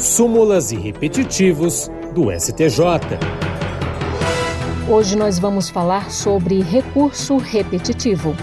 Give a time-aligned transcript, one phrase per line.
[0.00, 3.18] súmulas e repetitivos do STJ.
[4.88, 8.34] Hoje nós vamos falar sobre recurso repetitivo.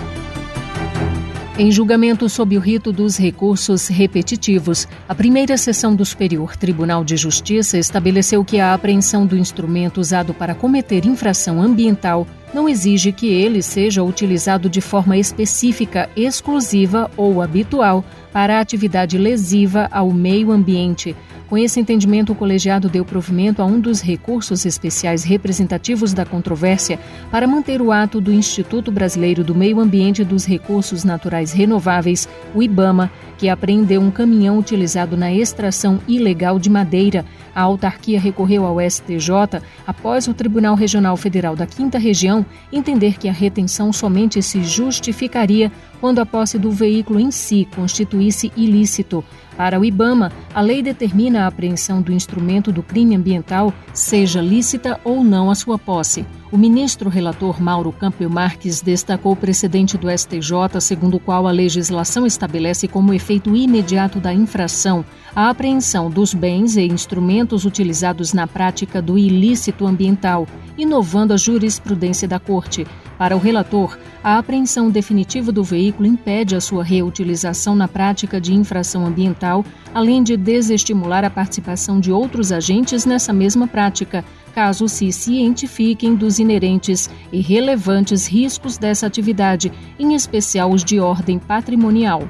[1.58, 7.16] Em julgamento sob o rito dos recursos repetitivos, a primeira sessão do Superior Tribunal de
[7.16, 13.28] Justiça estabeleceu que a apreensão do instrumento usado para cometer infração ambiental não exige que
[13.28, 18.04] ele seja utilizado de forma específica, exclusiva ou habitual
[18.34, 21.16] para a atividade lesiva ao meio ambiente,
[21.48, 27.00] com esse entendimento, o colegiado deu provimento a um dos recursos especiais representativos da controvérsia
[27.30, 32.28] para manter o ato do Instituto Brasileiro do Meio Ambiente e dos Recursos Naturais Renováveis,
[32.54, 37.26] o IBAMA, que apreendeu um caminhão utilizado na extração ilegal de madeira.
[37.54, 43.30] A autarquia recorreu ao STJ após o Tribunal Regional Federal da Quinta Região entender que
[43.30, 49.24] a retenção somente se justificaria quando a posse do veículo em si constituísse ilícito.
[49.58, 55.00] Para o IBAMA, a lei determina a apreensão do instrumento do crime ambiental, seja lícita
[55.04, 56.26] ou não a sua posse.
[56.56, 61.52] O ministro relator Mauro Campbell Marques destacou o precedente do STJ, segundo o qual a
[61.52, 65.04] legislação estabelece como efeito imediato da infração
[65.36, 70.48] a apreensão dos bens e instrumentos utilizados na prática do ilícito ambiental,
[70.78, 72.88] inovando a jurisprudência da Corte.
[73.18, 78.54] Para o relator, a apreensão definitiva do veículo impede a sua reutilização na prática de
[78.54, 84.24] infração ambiental, além de desestimular a participação de outros agentes nessa mesma prática,
[84.56, 91.38] caso se cientifiquem dos inerentes e relevantes riscos dessa atividade, em especial os de ordem
[91.38, 92.24] patrimonial.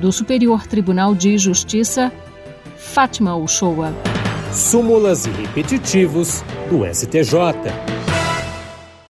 [0.00, 2.12] Do Superior Tribunal de Justiça,
[2.76, 3.94] Fátima Uchoa.
[4.50, 8.01] Súmulas e repetitivos do STJ.